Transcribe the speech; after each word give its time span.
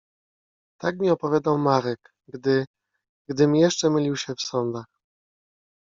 Tak 0.77 0.99
mi 0.99 1.09
opowiadał 1.11 1.57
Marek, 1.57 2.13
gdy… 2.27 2.65
gdym 3.29 3.55
jeszcze 3.55 3.89
mylił 3.89 4.15
się 4.15 4.35
w 4.35 4.41
sądach. 4.41 4.85